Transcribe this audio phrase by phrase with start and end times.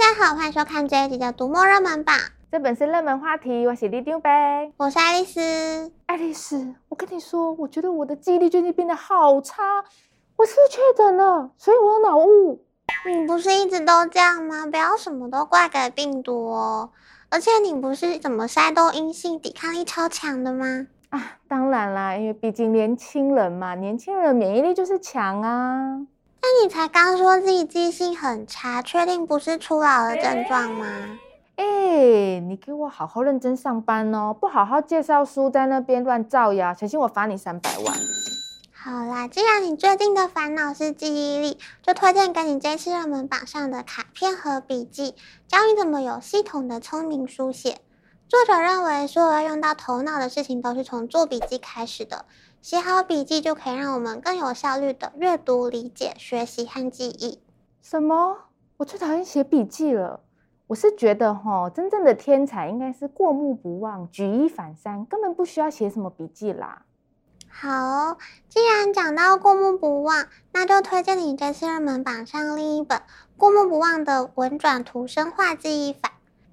[0.00, 2.16] 大家好，欢迎收看这一集的《读墨热门榜》。
[2.50, 4.30] 这本是热门话题，我是里长伯，
[4.78, 5.92] 我是爱丽丝。
[6.06, 9.62] 爱丽丝，我跟你说，我觉得我的记忆力最近变得好差，
[10.36, 11.50] 我是确诊了？
[11.58, 12.64] 所以我有脑雾。
[13.04, 14.66] 你不是一直都这样吗？
[14.70, 16.88] 不要什么都怪给病毒哦。
[17.28, 20.86] 而且你不是怎么筛都阴性，抵抗力超强的吗？
[21.10, 26.06] 啊，当然啦，因为毕竟年轻人嘛，年轻人免疫力就是强啊。
[26.42, 30.86] 那你才刚说自己记性很差，确定不是初老的症状吗？
[31.56, 37.94] 哎、欸，你给我好好认真上班哦，不好好介绍书，在那边乱造谣，小心我罚你三百万。
[38.72, 45.14] 好啦，既然你最近的烦恼是记忆力，就推荐给你这次热门榜上的卡片和笔记，
[45.46, 47.76] 教你怎么有系统的聪明书写。
[48.26, 52.24] 作者认为，所有要用到头脑的事情都是从做笔记开始的。
[52.62, 57.40] 写好笔记就可以让我们更有效率的阅读、理解、学习和记忆。
[57.80, 58.36] 什么？
[58.76, 60.20] 我最讨厌写笔记了。
[60.66, 66.82] 我是觉得哈，真正的天才应该是过目不忘、举一反三，根本不需要写什么笔记啦。
[67.48, 72.98] 好，既然讲到过目不忘，那就推荐你这次热门榜上另一本
[73.38, 76.08] 《过目不忘的文转图深化记忆法》。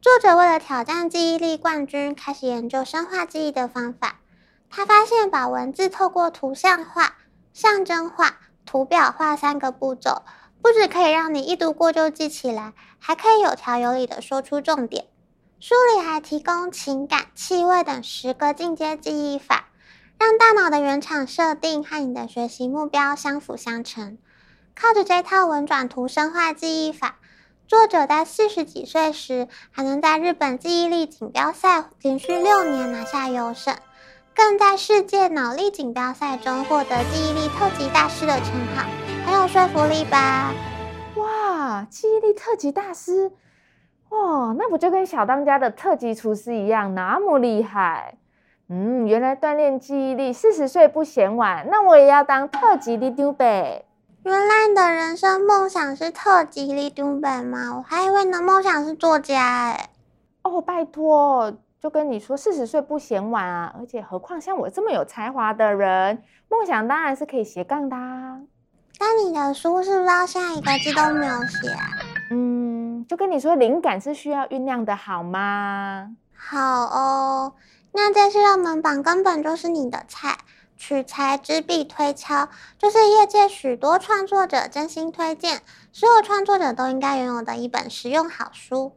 [0.00, 4.16] 作者为了挑战记忆力冠军，开始研究深化记忆的方法。
[4.74, 7.16] 他发现，把文字透过图像化、
[7.52, 10.22] 象征化、图表化三个步骤，
[10.62, 15.08] 不只可以让你一读过就记起来，还可以有条有理的说出重点。
[15.60, 19.66] 书里还提供情感、气味等十个进阶记忆法，
[20.18, 24.16] 让大脑的原厂设定和你的学习目标相辅相成。
[24.74, 27.18] 靠着这套文转图深化记忆法，
[27.68, 33.76] 作者在四十几岁时，还能在日本记忆力锦标赛连续六年拿下优胜。
[34.34, 38.84] 更在世界脑力锦标赛中获得记忆力特级大师的称号，
[39.26, 40.52] 很有说服力吧？
[41.16, 43.30] 哇，记忆力特级大师，
[44.08, 48.16] 哇，那不就跟小当家的特级厨师一样，那么厉害？
[48.68, 53.44] 嗯，原来锻炼记忆力四十岁不嫌晚，那我也要当特级里长伯。
[54.24, 57.76] 原来你的人生梦想是特级里长伯吗？
[57.76, 59.90] 我还以为你的梦想是作家诶。
[60.42, 61.52] 哦，拜托。
[61.82, 63.74] 就跟你说，四十岁不嫌晚啊！
[63.76, 68.40] 而且何况像我这么有才华的人，梦想当然是可以斜杠的啊。
[69.00, 71.88] 那你的书是不是到现在一个字都没有写啊？
[72.30, 76.14] 嗯，就跟你说，灵感是需要酝酿的，好吗？
[76.36, 77.54] 好哦，
[77.90, 80.38] 那这次热门榜根本就是你的菜，
[80.76, 88.92] 取材之必推敲，就是业界许多创作者真心推荐，所有创作者都应该拥有的一本实用好书。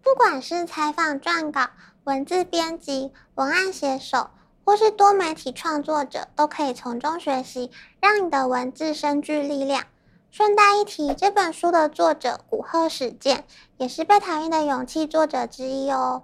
[0.00, 1.70] 不管是采访撰稿，
[2.08, 4.30] 文字编辑、文案写手，
[4.64, 7.70] 或是多媒体创作者，都可以从中学习，
[8.00, 9.84] 让你的文字深具力量。
[10.30, 13.44] 顺带一提，这本书的作者古贺史健
[13.76, 16.22] 也是《被讨厌的勇气》作者之一哦。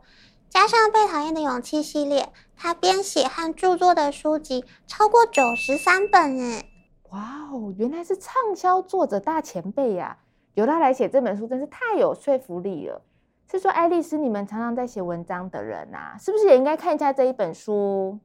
[0.48, 6.64] 加上《被讨厌的勇气》系列，他编写和著作的书籍超过九十三本诶。
[7.10, 7.20] 哇
[7.52, 10.16] 哦，原来是畅销作者大前辈呀！
[10.54, 13.02] 由他来写这本书，真是太有说服力了。
[13.50, 18.18] 是说，爱丽丝，你们常常在写文章的人啊，是不是也应该看一下这一本书？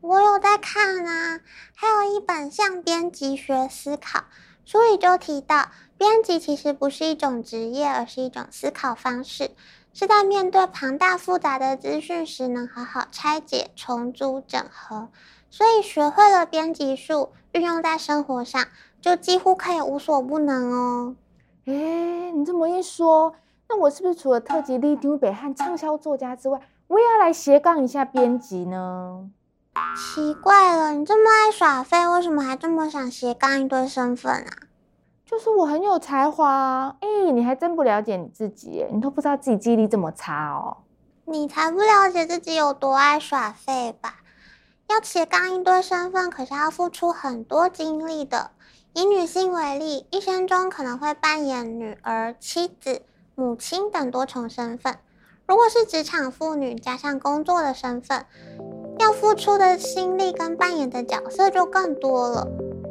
[0.00, 1.40] 我有在看啊，
[1.74, 4.18] 还有一本《向编辑学思考》，
[4.64, 9.50] 书里就提到，编辑其实不是一种职业，而是一种思考方式，
[9.92, 15.08] 是在面对庞大复杂的资讯时，能好好拆解、重组、整合。
[15.50, 18.64] 所以，学会了编辑术，运用在生活上，
[19.00, 21.16] 就几乎可以无所不能哦。
[21.64, 23.34] 诶，你这么一说。
[23.76, 29.28] 那我是不是除了特级立丢北和畅销作家之外，我也要来斜杠一下编辑呢？
[29.94, 34.48] 奇怪了，你这么爱耍废，为什么还这么想斜杠一堆身份啊？
[35.26, 40.78] 就是我很有才华，哎、欸，你还真不了解你自己，你都不知道自己记忆力这么差哦。
[41.26, 44.20] 你才不了解自己有多爱耍废吧？
[44.88, 48.52] 要斜杠一堆身份，可是要付出很多精力的。
[48.94, 53.02] 以女性为例，一生中可能会扮演女儿、妻子。
[53.38, 54.96] 母亲等多重身份，
[55.46, 58.24] 如果是职场妇女加上工作的身份，
[58.98, 62.48] 要付出的心力跟扮演的角色就更多了。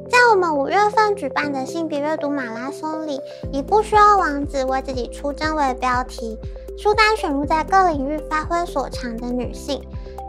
[0.07, 3.19] 在我们五月份举办的性别阅读马拉松里，
[3.51, 6.38] 以“不需要王子为自己出征”为标题，
[6.77, 9.81] 书单选入在各领域发挥所长的女性，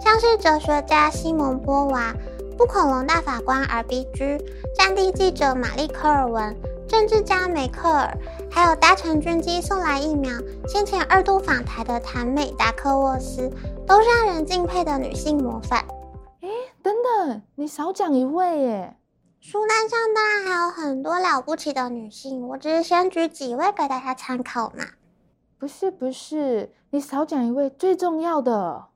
[0.02, 2.14] 像是哲学家西蒙波娃、
[2.56, 4.42] 不恐龙大法官 R.B.G、
[4.74, 6.56] 战地记者玛丽科尔文。
[6.88, 8.16] 政治家梅克尔，
[8.50, 10.30] 还有搭乘军机送来疫苗、
[10.68, 13.50] 先前二度访台的谭美达克沃斯，
[13.86, 15.84] 都是让人敬佩的女性模范。
[16.42, 16.48] 哎，
[16.82, 18.96] 等等，你少讲一位耶！
[19.40, 24.84] 书单上当然还有很多了不起的女性，我只是先举几位给大家参考嘛。
[25.58, 28.86] 不是不是，你少讲一位最重要的。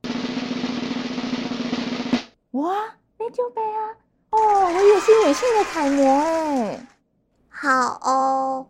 [2.52, 2.74] 哇，
[3.18, 3.94] 你就背啊！
[4.30, 6.86] 哦，我也是女性的楷模哎。
[7.62, 8.68] 好哦，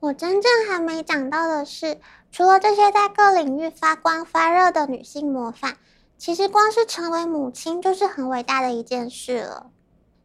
[0.00, 2.00] 我真正还没讲到的是，
[2.32, 5.76] 除了这些在各领域发光发热的女性模范，
[6.18, 9.70] 其实光是成为母亲就是很伟大的一件事了。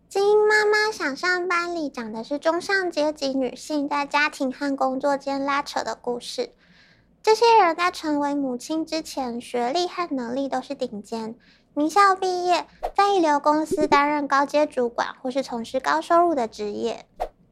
[0.09, 6.55] 精英妈妈想上班里讲的是中上阶级女性在家庭和工作间拉扯的故事。
[7.21, 11.35] 这些人在成为母亲之前，学历和能力都是顶尖，
[11.75, 12.65] 名校毕业，
[12.95, 17.05] 在一流公司担任高阶主管，或是从事高收入的职业。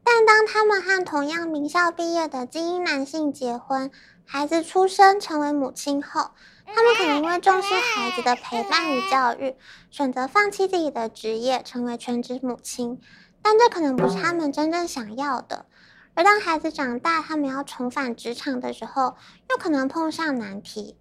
[0.07, 3.89] 但当他们和同样名校毕业的精英男性结婚，
[4.23, 6.29] 孩子出生，成为母亲后，
[6.67, 9.55] 他们可能会重视孩子的陪伴与教育，
[9.89, 13.01] 选择放弃自己的职业，成为全职母亲。
[13.41, 15.65] 但这可能不是他们真正想要的。
[16.13, 19.15] 而当孩子长大，他们要重返职场的时候，
[19.49, 20.95] 又可能碰上难题。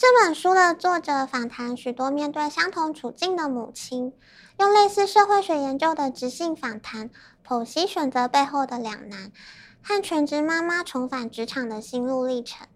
[0.00, 4.14] 这本书的作者访谈许多面对相同处境的母亲，
[4.58, 7.10] 用类似社会学研究的质性访谈，
[7.46, 9.30] 剖析选择背后的两难，
[9.82, 12.66] 和全职妈妈重返职场的心路历程。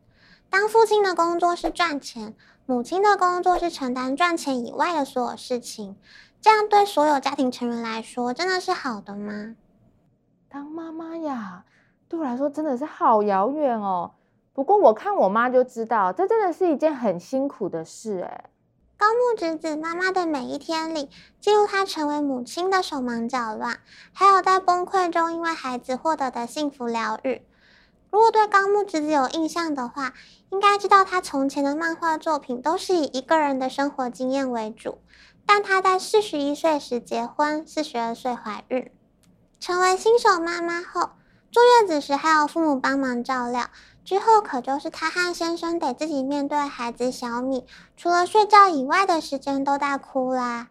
[0.50, 2.34] 当父亲的工作是赚钱，
[2.66, 5.96] 母亲的工作是承担赚钱以外的所有事情，
[6.42, 9.56] 这样对所有家庭成员来说，真的是好的吗？
[10.50, 11.64] 当妈妈呀，
[12.06, 14.12] 对我来说真的是好遥远哦。
[14.54, 18.44] 不过我看我妈就知道，这真的是一件很辛苦的事哎。
[18.96, 21.10] 高木直子妈妈的每一天里，
[21.40, 23.80] 记录她成为母亲的手忙脚乱，
[24.12, 27.42] 还有在崩溃中因为孩子获得的幸福疗愈。
[28.10, 30.14] 如果对高木直子有印象的话，
[30.50, 34.98] 应该知道她从前的漫画作品都是以一个人的生活经验为主。
[35.44, 38.88] 但她在四十一岁时结婚，四十二岁怀孕，
[39.58, 41.10] 成为新手妈妈后，
[41.54, 43.66] 坐月子时还有父母帮忙照料。
[44.04, 47.64] 之后可就是她和先生得自己面对孩子小米，
[47.96, 50.70] 除了睡觉以外的时间都在哭啦。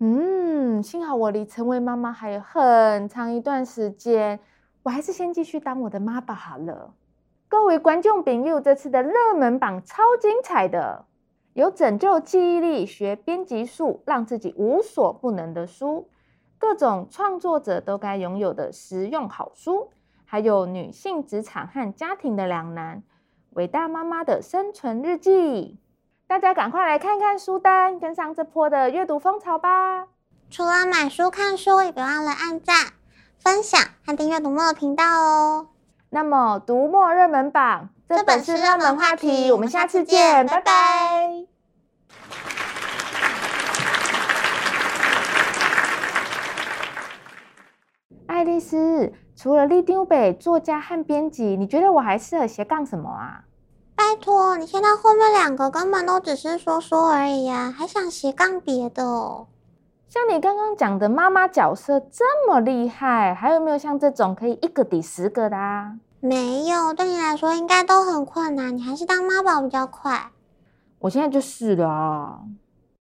[0.00, 4.38] 嗯，幸好我离成为妈妈还有很长一段时间。
[4.82, 6.92] 我还是先继续当我的妈爸好了。
[7.48, 11.06] 各位观众朋友，这次的热门榜超精彩的，
[11.54, 16.10] 有拯救记忆力、学编辑术、让自己无所不能的书，
[16.58, 19.88] 各种创作者都该拥有的实用好书，
[20.32, 23.02] 还有女性职场和家庭的两难，
[23.50, 25.78] 伟大妈妈的生存日记。
[26.26, 30.06] 大家赶快来看看书单，跟上这波的阅读风潮吧！
[30.50, 32.74] 除了买书看书，也别忘了按赞。
[33.40, 35.68] 分享和订阅读墨的频道哦。
[36.08, 39.52] 那么，读墨热门榜，这本是热门话题。
[39.52, 41.44] 我们下次见，拜拜。
[48.26, 53.42] 爱丽丝，除了立丢北作家和编辑，你觉得我还适合斜杠什么啊？
[53.96, 59.48] 拜托，你现在后面两个根本都只是说说而已呀，还想斜杠别的哦？
[60.08, 65.96] 像你刚刚讲的妈妈角色这么厉害，还有没有像这种可以一个抵十个的啊？
[66.20, 70.30] 没有，对你来说应该都很困难，你还是当妈宝比较快。
[71.00, 72.42] 我现在就是了。